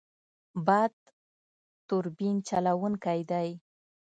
باد 0.65 0.95
توربین 1.87 2.35
چلوونکی 2.49 3.19
دی. 3.31 3.49